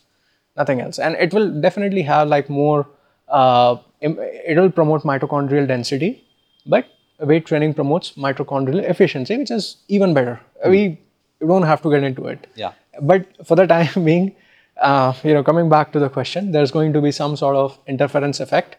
[0.57, 0.99] nothing else.
[0.99, 2.85] And it will definitely have like more.
[3.29, 6.21] Uh, it will promote mitochondrial density,
[6.65, 6.87] but
[7.19, 10.39] weight training promotes mitochondrial efficiency, which is even better.
[10.67, 10.99] We
[11.39, 12.47] don't have to get into it.
[12.55, 12.73] Yeah.
[13.01, 14.35] But for the time being,
[14.77, 17.77] uh, you know, coming back to the question, there's going to be some sort of
[17.87, 18.77] interference effect,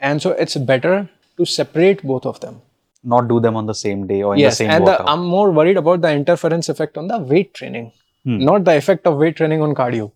[0.00, 2.60] and so it's better to separate both of them.
[3.04, 5.08] Not do them on the same day or in the same and the, workout.
[5.08, 7.92] I'm more worried about the interference effect on the weight training,
[8.24, 8.38] Hmm.
[8.44, 10.10] not the effect of weight training on cardio.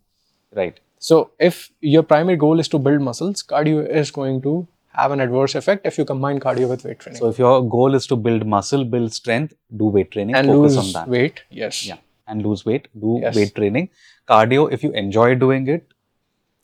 [0.55, 0.79] right.
[0.99, 5.21] So if your primary goal is to build muscles, cardio is going to have an
[5.21, 8.17] adverse effect if you combine cardio with weight training So if your goal is to
[8.17, 11.09] build muscle, build strength, do weight training, and focus lose on that.
[11.09, 11.43] weight.
[11.51, 11.87] Yes.
[11.87, 11.97] Yeah.
[12.27, 13.37] And lose weight, do Yes.
[13.37, 13.89] weight training.
[14.29, 15.87] Cardio, if you enjoy doing it,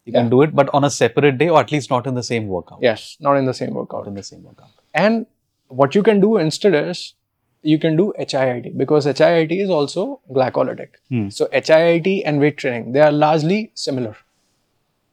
[0.05, 2.23] you can do it, but on a separate day or at least not in the
[2.23, 2.79] same workout.
[2.81, 4.07] Yes, not in the same Not workout.
[4.07, 4.69] in the same workout.
[4.95, 5.27] And
[5.69, 7.15] what you can do instead is
[7.63, 10.91] you can do HIIT because HIIT is also glycolytic.
[11.09, 11.29] Hmm.
[11.31, 14.15] So HIIT and weight training they are largely similar.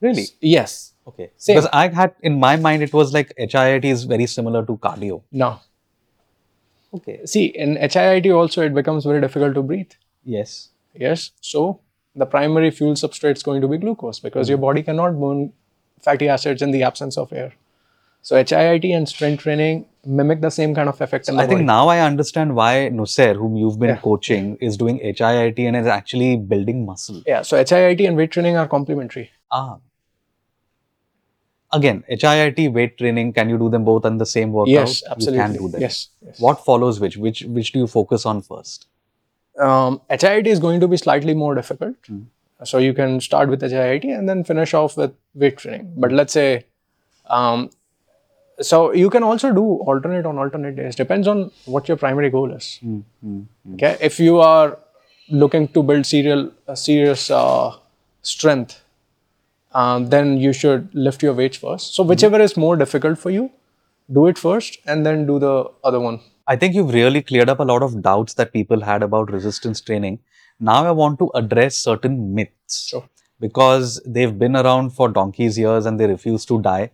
[0.02, 0.28] Really?
[0.42, 0.93] Yes.
[1.08, 1.32] Okay.
[1.38, 1.56] Same.
[1.58, 5.22] Because I had in my mind it was like HIIT is very similar to cardio.
[5.32, 5.60] No.
[6.94, 7.26] Okay.
[7.26, 9.92] See, in HIIT also it becomes very difficult to breathe.
[10.24, 10.70] Yes.
[10.94, 11.32] Yes.
[11.42, 11.80] So
[12.16, 15.52] the primary fuel substrate is going to be glucose because your body cannot burn
[16.02, 17.54] fatty acids in the absence of air.
[18.22, 21.58] So HIIT and strength training mimic the same kind of effect in the I think
[21.60, 21.66] body.
[21.66, 23.98] now I understand why Nusser, whom you've been Yeah.
[24.02, 27.22] coaching, is doing HIIT and is actually building muscle.
[27.26, 27.42] Yeah.
[27.42, 29.32] So HIIT and weight training are complementary.
[29.52, 29.78] Ah.
[31.74, 34.70] Again, HIIT weight training, can you do them both on the same workout?
[34.70, 35.40] Yes, absolutely.
[35.40, 35.82] You can do them.
[35.82, 36.10] Yes.
[36.26, 36.40] yes.
[36.40, 37.18] What follows which?
[37.18, 38.88] Which which do you focus on first?
[39.60, 41.96] Um, HIIT is going to be slightly more difficult.
[42.08, 42.22] Hmm.
[42.64, 45.94] So you can start with HIIT and then finish off with weight training.
[45.98, 46.66] But let's say,
[47.28, 47.70] um,
[48.62, 50.96] so you can also do alternate on alternate days.
[50.96, 52.80] Depends on what your primary goal is.
[52.82, 53.42] Hmm,
[53.74, 54.78] Okay, if you are
[55.30, 57.76] looking to build serial, uh, serious uh,
[58.22, 58.83] strength,
[59.74, 61.96] um, then you should lift your weights first.
[61.96, 63.52] So whichever is more difficult for you,
[64.12, 66.20] do it first and then do the other one.
[66.48, 69.80] I think you've really cleared up a lot of doubts that people had about resistance
[69.82, 70.20] training.
[70.60, 73.08] Now I want to address certain myths Sure.
[73.40, 76.92] because they've been around for donkey's years and they refuse to die.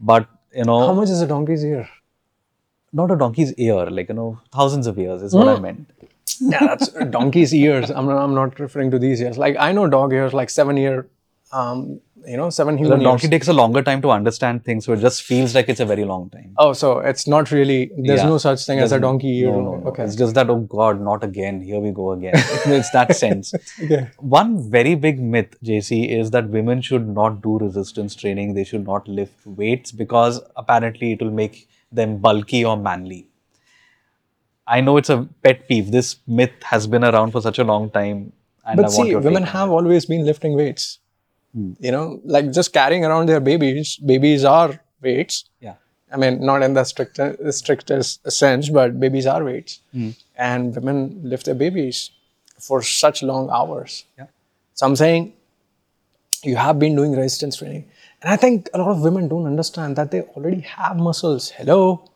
[0.00, 1.88] But you know, How much is a donkey's ear?
[2.92, 5.62] not a donkey's ear, like you know, thousands of years is what I Hmm.
[5.62, 5.90] meant.
[6.40, 7.90] yeah, that's donkey's ears.
[7.90, 9.36] I'm not, I'm not referring to these ears.
[9.38, 11.06] Like I know dog ears, like seven year,
[11.52, 13.30] um, you know, seven The human donkey years.
[13.30, 16.04] takes a longer time to understand things, so it just feels like it's a very
[16.04, 16.54] long time.
[16.58, 17.90] Oh, so it's not really.
[17.96, 18.28] There's Yeah.
[18.28, 19.44] no such thing as a donkey.
[19.44, 19.88] No, no, no.
[19.90, 20.04] Okay.
[20.04, 21.60] It's just that, oh God, not again.
[21.60, 22.34] Here we go again.
[22.78, 23.52] it's that sense.
[23.84, 24.08] Okay.
[24.18, 28.54] One very big myth, JC, is that women should not do resistance training.
[28.54, 33.28] They should not lift weights because apparently it will make them bulky or manly.
[34.66, 35.90] I know it's a pet peeve.
[35.90, 38.32] This myth has been around for such a long time.
[38.66, 40.98] And But see, women have always been lifting weights.
[41.58, 41.72] Hmm.
[41.80, 43.96] You know, like just carrying around their babies.
[43.96, 45.44] Babies are weights.
[45.60, 45.74] Yeah.
[46.12, 47.18] I mean, not in the strict,
[47.50, 49.80] strictest sense, but babies are weights.
[49.92, 50.10] Hmm.
[50.36, 52.10] And women lift their babies
[52.60, 54.04] for such long hours.
[54.16, 54.26] Yeah.
[54.74, 55.32] So I'm saying
[56.44, 57.84] you have been doing resistance training.
[58.22, 61.50] And I think a lot of women don't understand that they already have muscles.
[61.50, 62.08] Hello.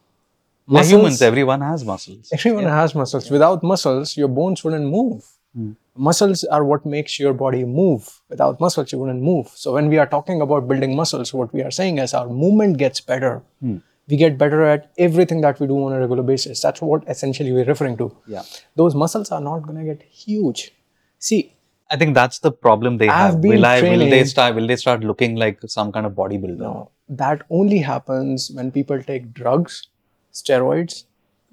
[0.68, 2.30] We're humans, everyone has muscles.
[2.32, 3.28] Everyone has muscles.
[3.28, 5.26] Without muscles, your bones wouldn't move.
[5.54, 5.72] Hmm.
[5.94, 8.20] Muscles are what makes your body move.
[8.28, 9.48] Without muscles, you wouldn't move.
[9.54, 12.78] So when we are talking about building muscles, what we are saying is our movement
[12.78, 13.42] gets better.
[13.60, 13.78] Hmm.
[14.08, 16.60] We get better at everything that we do on a regular basis.
[16.60, 18.16] That's what essentially we're referring to.
[18.26, 18.42] Yeah.
[18.74, 20.72] Those muscles are not going to get huge.
[21.18, 21.54] See,
[21.92, 23.44] I think that's the problem they I've have.
[23.44, 24.54] Will, I, will they start?
[24.54, 26.56] Will they start looking like some kind of bodybuilder?
[26.56, 29.88] No, that only happens when people take drugs,
[30.32, 31.04] steroids.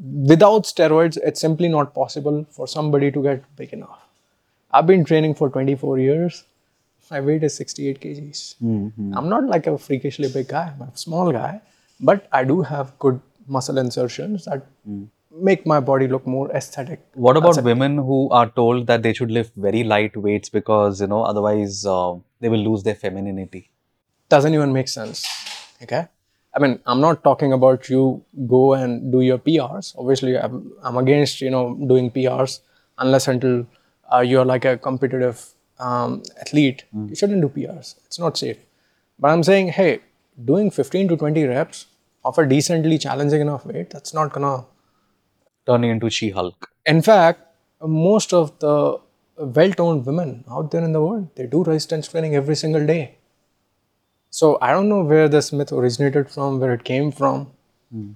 [0.02, 4.00] Without steroids, it's simply not possible for somebody to get big enough.
[4.72, 6.44] I've been training for 24 years.
[7.12, 8.56] My weight is 68 kgs.
[8.64, 9.18] Mm-hmm.
[9.18, 11.62] I'm not like a freakishly big guy, I'm a small guy,
[12.00, 14.66] but I do have good muscle insertions that
[15.32, 17.04] make my body look more aesthetic.
[17.14, 21.08] What about women who are told that they should lift very light weights because you
[21.08, 23.70] know otherwise uh, they will lose their femininity?
[24.30, 25.26] doesn't even make sense.
[25.82, 26.08] Okay.
[26.56, 29.96] I mean, I'm not talking about you go and do your PRs.
[29.98, 32.62] Obviously, I'm, I'm against you know doing PRs
[32.98, 33.68] unless until
[34.12, 36.84] uh, you're like a competitive um, athlete.
[37.10, 37.96] You shouldn't do PRs.
[38.06, 38.58] It's not safe.
[39.20, 40.00] But I'm saying, hey,
[40.44, 41.86] doing 15 to 20 reps
[42.26, 44.66] of a decently challenging enough weight, that's not gonna.
[45.66, 46.70] Turning into She-Hulk.
[46.86, 47.42] In fact,
[47.82, 49.00] most of the
[49.38, 53.19] well-toned women out there in the world, they do resistance training every single day.
[54.30, 57.52] So I don't know where this myth originated from, where it came from.
[57.92, 58.12] Hmm.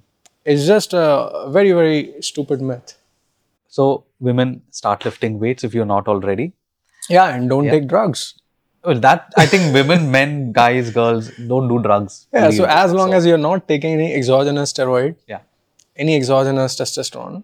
[0.46, 2.98] It's just a very, very stupid myth.
[3.68, 6.54] So women start lifting weights if you're not already.
[7.10, 8.36] Yeah, and don't take drugs.
[8.84, 12.28] Well, that I think women, men, guys, girls don't do drugs.
[12.34, 15.40] Yeah, so as long as you're not taking any exogenous steroid, yeah,
[15.96, 17.44] any exogenous testosterone,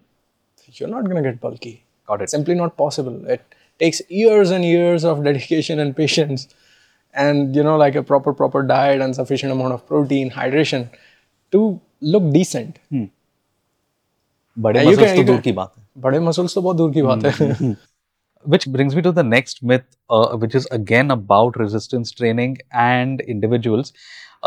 [0.74, 1.84] you're not going to get bulky.
[2.06, 2.30] Got it.
[2.30, 3.24] Simply not possible.
[3.26, 3.42] It
[3.78, 6.48] takes years and years of dedication and patience
[7.13, 10.81] and you know like a proper proper diet and sufficient amount of protein hydration
[11.53, 11.61] to
[12.15, 12.79] look decent
[14.57, 15.83] बड़े you muscles can- तो you दूर can- की बात है.
[16.07, 17.75] बड़े muscles तो बहुत दूर की बात है
[18.53, 22.51] Which brings me to the next myth, uh, which is again about resistance training
[22.81, 23.87] and individuals.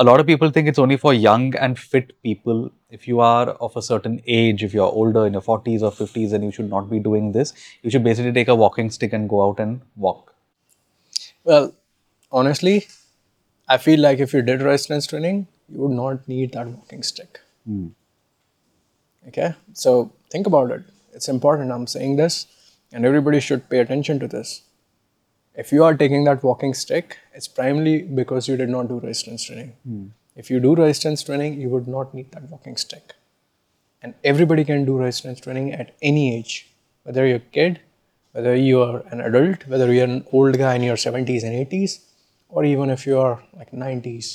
[0.02, 2.61] A lot of people think it's only for young and fit people.
[2.98, 5.90] If you are of a certain age, if you are older in your 40s or
[5.96, 7.52] 50s, then you should not be doing this.
[7.83, 10.22] You should basically take a walking stick and go out and walk.
[11.50, 11.66] well
[12.39, 12.76] honestly
[13.69, 17.39] i feel like if you did resistance training you would not need that walking stick.
[17.65, 17.88] Hmm.
[19.28, 19.54] Okay?
[19.74, 20.84] So think about it.
[21.13, 22.48] It's important i'm saying this
[22.91, 24.62] and everybody should pay attention to this.
[25.56, 29.46] If you are taking that walking stick it's primarily because you did not do resistance
[29.46, 29.74] training.
[29.88, 30.06] Hmm.
[30.36, 33.13] If you do resistance training you would not need that walking stick.
[34.02, 36.69] And everybody can do resistance training at any age
[37.04, 37.80] whether you're a kid
[38.32, 42.00] whether you are an adult whether you're an old guy in your 70s and 80s
[42.53, 44.27] or even if you are like 90s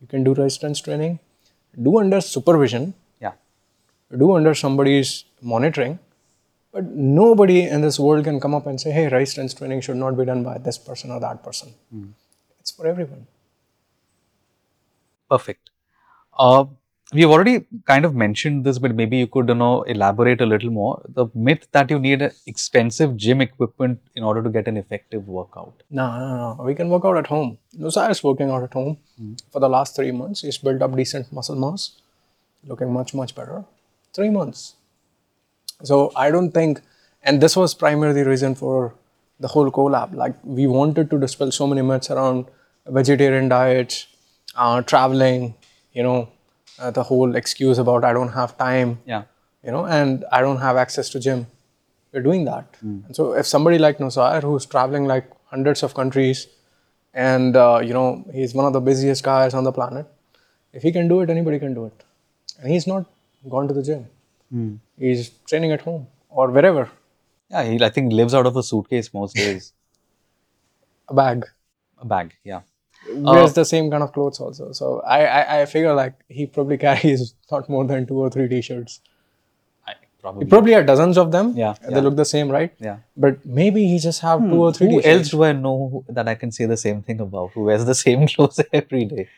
[0.00, 1.18] you can do resistance training.
[1.82, 2.94] Do under supervision.
[3.20, 3.32] Yeah.
[4.22, 5.98] do under somebody's monitoring.
[6.72, 10.18] But nobody in this world can come up and say hey resistance training should not
[10.20, 11.74] be done by this person or that person.
[12.60, 13.26] It's for everyone.
[15.30, 15.70] Perfect.
[16.38, 16.66] Uh,
[17.14, 20.70] we've already kind of mentioned this, but maybe you could, you know, elaborate a little
[20.70, 21.00] more.
[21.08, 25.82] The myth that you need expensive gym equipment in order to get an effective workout.
[25.90, 26.64] No, no, no.
[26.64, 27.58] We can work out at home.
[27.78, 28.98] Nuseir is working out at home
[29.52, 30.42] for the last three months.
[30.42, 32.00] He's built up decent muscle mass,
[32.64, 33.64] looking much, much better.
[34.12, 34.74] Three months.
[35.82, 36.80] So I don't think,
[37.22, 38.94] and this was primarily the reason for
[39.40, 40.14] the whole collab.
[40.14, 42.46] Like we wanted to dispel so many myths around
[42.86, 44.06] vegetarian diets,
[44.56, 45.54] uh, traveling,
[45.92, 46.28] you know,
[46.78, 49.22] uh, the whole excuse about I don't have time Yeah.
[49.62, 51.46] you know, and I don't have access to gym.
[52.12, 52.66] We're doing that.
[52.82, 56.46] And so if somebody like Nuseir, who's traveling like hundreds of countries,
[57.12, 60.06] and uh, you know he's one of the busiest guys on the planet,
[60.72, 62.04] if he can do it, anybody can do it.
[62.60, 63.06] And he's not
[63.48, 64.06] gone to the gym.
[64.98, 66.88] He's training at home or wherever.
[67.50, 69.72] Yeah, he, I think, lives out of a suitcase most days.
[71.08, 71.44] A bag.
[72.00, 72.60] a bag, yeah.
[73.12, 74.72] Wears uh, the same kind of clothes also.
[74.72, 78.48] So I, I I figure like he probably carries not more than two or three
[78.48, 79.00] t-shirts.
[79.86, 80.44] I, probably.
[80.44, 81.54] He probably had dozens of them.
[81.56, 82.00] Yeah, They yeah.
[82.00, 82.72] look the same, right?
[82.78, 82.98] Yeah.
[83.16, 84.66] But maybe he just have two hmm.
[84.68, 85.18] or three Who t-shirts.
[85.18, 87.52] else do I know that I can say the same thing about?
[87.52, 89.28] Who wears the same clothes every day?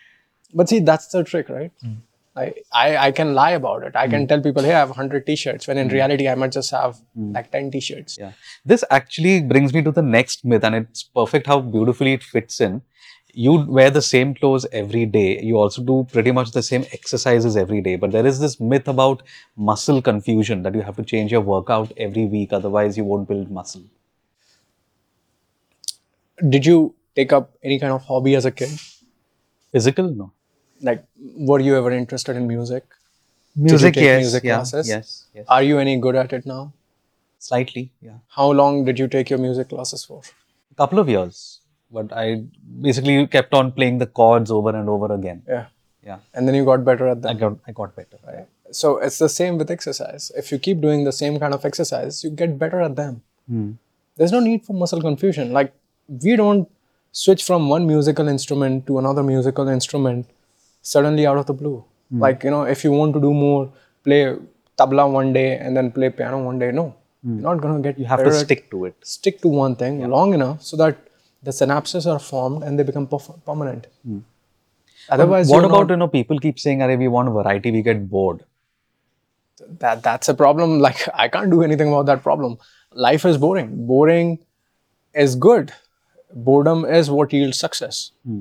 [0.54, 1.72] But see, that's the trick, right?
[1.80, 1.94] Hmm.
[2.36, 3.96] I, I, I can lie about it.
[3.96, 4.26] I can hmm.
[4.26, 6.98] tell people, hey, I have 100 t shirts, when in reality, I might just have
[7.16, 8.18] like 10 t shirts.
[8.20, 8.32] Yeah.
[8.64, 12.60] This actually brings me to the next myth, and it's perfect how beautifully it fits
[12.60, 12.82] in.
[13.38, 15.42] You wear the same clothes every day.
[15.42, 17.96] You also do pretty much the same exercises every day.
[17.96, 19.22] But there is this myth about
[19.56, 23.50] muscle confusion that you have to change your workout every week, otherwise, you won't build
[23.50, 23.82] muscle.
[26.48, 28.70] Did you take up any kind of hobby as a kid?
[29.70, 30.08] Physical?
[30.08, 30.32] No.
[30.80, 32.84] Like, were you ever interested in music?
[33.54, 34.20] Music, yes.
[34.22, 34.88] music yeah, classes?
[34.88, 35.26] Yes.
[35.34, 35.44] Yes.
[35.46, 36.72] Are you any good at it now?
[37.38, 37.92] Slightly.
[38.00, 38.18] Yeah.
[38.28, 40.22] How long did you take your music classes for?
[40.72, 41.60] A couple of years.
[41.90, 42.44] But I
[42.80, 45.42] basically kept on playing the chords over and over again.
[45.48, 45.66] Yeah.
[46.04, 46.18] Yeah.
[46.34, 47.30] And then you got better at that.
[47.30, 48.18] I got I got better.
[48.26, 48.46] Right?
[48.70, 50.30] So it's the same with exercise.
[50.36, 53.22] If you keep doing the same kind of exercise, you get better at them.
[53.48, 53.72] Hmm.
[54.16, 55.52] There's no need for muscle confusion.
[55.52, 55.72] Like
[56.08, 56.68] we don't
[57.12, 60.26] switch from one musical instrument to another musical instrument
[60.82, 61.84] suddenly out of the blue.
[62.10, 62.20] Hmm.
[62.20, 63.72] Like you know, if you want to do more,
[64.04, 64.36] play
[64.78, 66.70] tabla one day and then play piano one day.
[66.70, 67.40] No, hmm.
[67.40, 67.98] you're not gonna get.
[67.98, 68.94] You have to stick to it.
[69.02, 71.05] stick to one thing long enough so that
[71.46, 73.86] the synapses are formed and they become perf- permanent.
[74.04, 74.18] Hmm.
[75.16, 78.06] Otherwise, what about not- you know people keep saying, "Arey, we want variety." We get
[78.18, 78.44] bored.
[79.82, 82.58] that that's a problem like i can't do anything about that problem
[83.06, 84.28] life is boring boring
[85.24, 85.72] is good
[86.48, 88.40] boredom is what yields success hmm.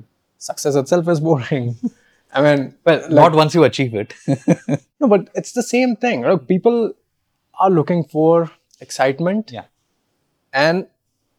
[0.50, 1.76] success itself is boring
[2.34, 4.14] i mean Well, not once you achieve it.
[5.00, 6.94] no but it's the same thing look people
[7.60, 9.66] are looking for excitement yeah.
[10.54, 10.88] and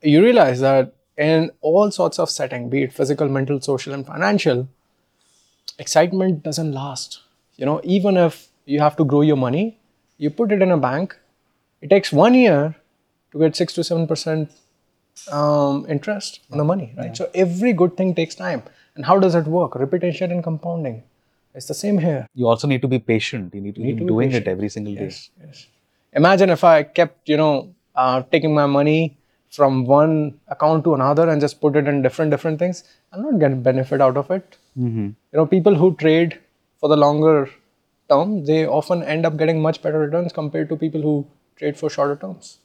[0.02, 4.69] you realize that in all sorts of setting be it physical mental social and financial
[5.79, 7.21] excitement doesn't last.
[7.56, 9.79] You know even if you have to grow your money
[10.19, 11.17] you put it in a bank
[11.81, 12.75] it takes one year
[13.33, 14.50] to get 6 to 7 percent
[15.33, 17.17] um, interest on the money right?
[17.17, 18.62] So every good thing takes time.
[18.94, 19.75] And how does it work?
[19.75, 21.02] Repetition and compounding.
[21.54, 22.27] It's the same here.
[22.35, 23.54] You also need to be patient.
[23.54, 25.04] You need to keep to be doing it every single day.
[25.04, 25.67] Yes, yes.
[26.14, 29.19] Imagine if I kept, you know, uh, taking my money
[29.57, 30.15] from one
[30.48, 32.83] account to another and just put it in different different things.
[33.13, 34.57] I'm not getting benefit out of it.
[34.79, 35.07] Mm-hmm.
[35.07, 36.38] You know, people who trade
[36.81, 37.48] for the longer
[38.11, 41.15] term, they often end up getting much better returns compared to people who
[41.57, 42.59] trade for shorter terms.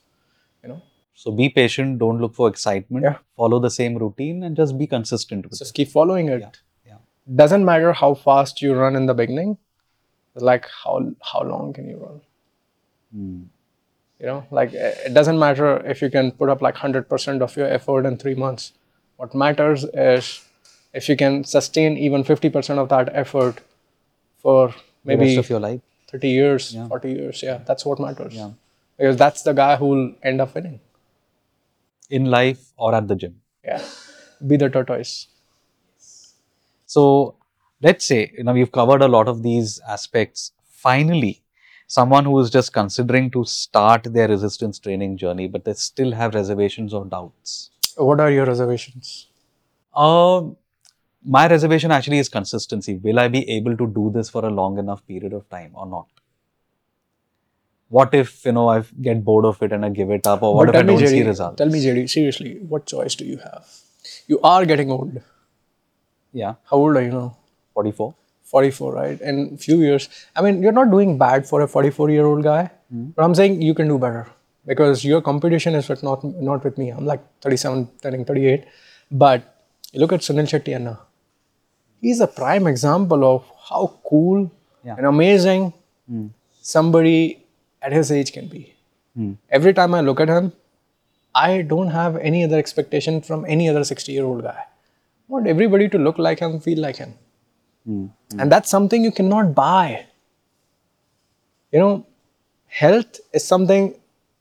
[0.63, 0.81] You know,
[1.21, 3.17] So be patient, don't look for excitement, Yeah.
[3.41, 5.63] follow the same routine and just be consistent with it.
[5.63, 6.41] just keep following it.
[6.41, 6.97] Yeah.
[7.41, 9.57] Doesn't matter how fast you run in the beginning,
[10.51, 10.93] like how
[11.31, 12.21] how long can you run?
[13.15, 13.41] Hmm.
[14.21, 17.41] You know, like eh, it doesn't matter if you can put up like hundred percent
[17.41, 18.71] of your effort in three months.
[19.17, 20.27] What matters is
[20.93, 23.61] if you can sustain even fifty percent of that effort
[24.43, 25.81] for The maybe rest of your life.
[26.11, 26.87] 30 years, Yeah.
[26.87, 27.41] 40 years.
[27.41, 28.33] Yeah, that's what matters.
[28.35, 28.51] Yeah.
[28.97, 30.79] Because that's the guy who will end up winning.
[32.09, 33.35] In life or at the gym.
[33.63, 33.81] Yeah.
[34.45, 35.27] Be the tortoise.
[36.85, 37.35] So
[37.81, 40.51] let's say, you know, we've covered a lot of these aspects.
[40.69, 41.40] Finally,
[41.95, 46.33] someone who is just considering to start their resistance training journey, but they still have
[46.33, 47.71] reservations or doubts.
[47.97, 49.27] What are your reservations?
[49.93, 50.41] Uh,
[51.37, 52.95] my reservation actually is consistency.
[52.95, 55.85] Will I be able to do this for a long enough period of time or
[55.85, 56.07] not?
[57.89, 60.55] What if, you know, I get bored of it and I give it up or
[60.55, 61.57] what But if I tell me, don't see JD, results?
[61.57, 63.67] Tell me, JD, seriously, what choice do you have?
[64.27, 65.21] You are getting old.
[66.31, 67.37] Yeah, How old are you now?
[67.73, 68.15] 44.
[68.51, 69.21] 44, right?
[69.21, 72.69] In few years, I mean, you're not doing bad for a 44 year old guy,
[72.89, 73.05] hmm.
[73.15, 74.27] but I'm saying you can do better
[74.65, 76.89] because your competition is with not not with me.
[76.89, 78.65] I'm like 37, turning 38,
[79.11, 80.91] but you look at Sunil Shetty Anna.
[80.91, 80.97] Uh,
[82.01, 84.49] he's a prime example of how cool
[84.85, 84.95] Yeah.
[84.97, 85.65] and amazing
[86.09, 86.27] hmm.
[86.75, 87.17] somebody
[87.87, 88.61] at his age can be.
[89.15, 89.33] Hmm.
[89.59, 90.51] Every time I look at him,
[91.33, 94.61] I don't have any other expectation from any other 60 year old guy.
[94.61, 97.13] I want everybody to look like him, feel like him.
[97.87, 98.41] Mm, mm.
[98.41, 100.05] And that's something you cannot buy.
[101.71, 102.05] You know,
[102.67, 103.95] health is something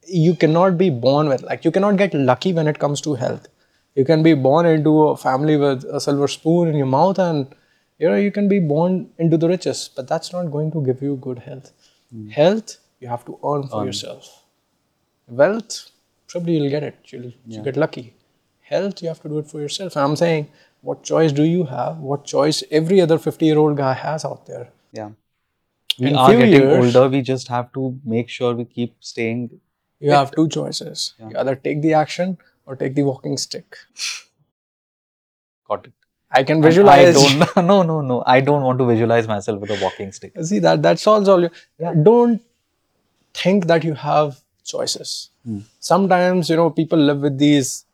[0.07, 1.43] you cannot be born with.
[1.43, 3.49] Like, you cannot get lucky when it comes to health.
[3.95, 7.55] You can be born into a family with a silver spoon in your mouth, and
[7.99, 11.03] you know, you can be born into the riches, but that's not going to give
[11.03, 11.73] you good health.
[12.15, 12.31] Mm.
[12.31, 14.45] Health, you have to earn for yourself.
[15.29, 15.91] Wealth,
[16.29, 16.97] probably you'll get it.
[17.07, 18.15] You'll, you get lucky.
[18.61, 19.97] Health, you have to do it for yourself.
[19.97, 20.49] And I'm saying,
[20.83, 21.99] what choice do you have?
[21.99, 24.71] What choice every other 50 year old guy has out there?
[24.93, 25.11] Yeah.
[25.99, 27.09] We In are getting years- older.
[27.09, 29.61] We just have to make sure we keep staying.
[29.99, 31.15] You have two choices.
[31.19, 33.77] You either take the action or take the walking stick.
[35.69, 35.93] Got it.
[36.31, 37.17] I can And visualize.
[37.17, 37.67] I don't.
[37.67, 38.23] No, no, no.
[38.27, 40.33] I don't want to visualize myself with a walking stick.
[40.43, 41.95] See that that solves all your.
[42.03, 42.41] Don't
[43.35, 45.31] think that you have choices.
[45.45, 45.59] Hmm.
[45.81, 47.85] Sometimes you know people live with these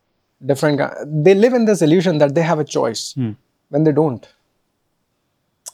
[0.44, 0.80] different.
[1.24, 3.32] They live in this illusion that they have a choice hmm.
[3.70, 4.26] when they don't.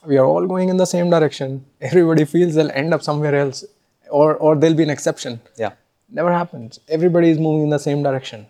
[0.06, 1.64] We are all going in the same direction.
[1.80, 3.64] Everybody feels they'll end up somewhere else,
[4.10, 5.40] or or there'll be an exception.
[5.56, 5.72] Yeah.
[6.08, 6.78] Never happens.
[6.88, 8.46] Everybody is moving in the same direction.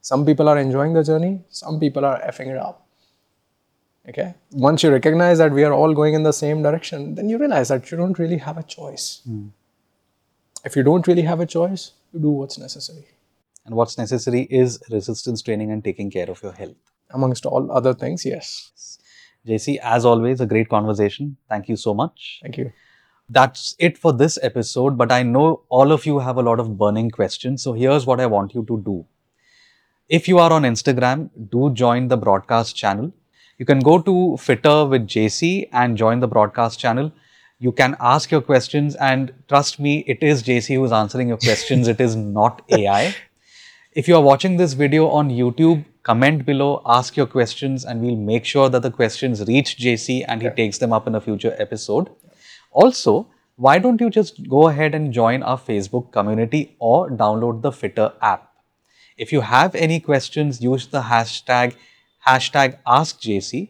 [0.00, 2.86] Some people are enjoying the journey, some people are effing it up.
[4.08, 4.34] Okay?
[4.50, 7.68] Once you recognize that we are all going in the same direction, then you realize
[7.68, 9.20] that you don't really have a choice.
[9.24, 9.48] Hmm.
[10.64, 13.06] If you don't really have a choice, you do what's necessary.
[13.64, 16.76] And what's necessary is resistance training and taking care of your health.
[17.10, 18.98] Amongst all other things, yes.
[19.46, 21.36] JC, as always, a great conversation.
[21.48, 22.40] Thank you so much.
[22.42, 22.72] Thank you.
[23.28, 26.76] That's it for this episode, but I know all of you have a lot of
[26.76, 27.62] burning questions.
[27.62, 29.06] So here's what I want you to do.
[30.08, 33.12] If you are on Instagram, do join the broadcast channel.
[33.58, 37.12] You can go to Fittr with JC and join the broadcast channel.
[37.58, 41.86] You can ask your questions, and trust me, it is JC who's answering your questions.
[41.88, 43.14] it is not AI.
[43.94, 48.16] If you are watching this video on YouTube, comment below, ask your questions, and we'll
[48.16, 51.54] make sure that the questions reach JC and he takes them up in a future
[51.58, 52.08] episode.
[52.70, 53.26] Also,
[53.56, 58.14] why don't you just go ahead and join our Facebook community or download the Fittr
[58.22, 58.54] app?
[59.18, 61.74] If you have any questions, use the hashtag
[62.26, 63.68] hashtag AskJC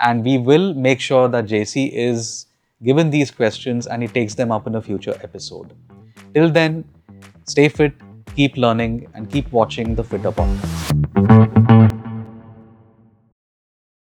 [0.00, 2.46] and we will make sure that JC is
[2.82, 5.74] given these questions and he takes them up in a future episode.
[6.32, 6.82] Till then,
[7.44, 7.92] stay fit,
[8.34, 11.89] keep learning, and keep watching the Fittr podcast.